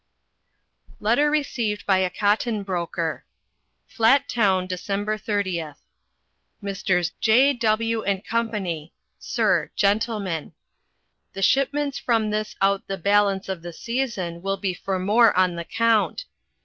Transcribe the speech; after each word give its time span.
Letter 0.99 1.29
received 1.29 1.85
by 1.85 1.99
a 1.99 2.09
cotton 2.09 2.63
broker: 2.63 3.23
"Flat 3.85 4.27
Town 4.27 4.67
Dec. 4.67 4.79
30th 4.79 5.77
"Messrs. 6.59 7.11
"J 7.19 7.53
W 7.53 8.03
& 8.15 8.27
Co 8.27 8.87
"Sir. 9.19 9.69
Gentlemen. 9.75 10.53
"The 11.33 11.43
shipments 11.43 11.99
from 11.99 12.31
this 12.31 12.55
out 12.63 12.87
the 12.87 12.97
balance 12.97 13.47
of 13.47 13.61
the 13.61 13.71
season 13.73 14.41
will 14.41 14.57
be 14.57 14.73
for 14.73 14.97
more 14.97 15.37
on 15.37 15.53
the 15.55 15.65
count. 15.65 16.25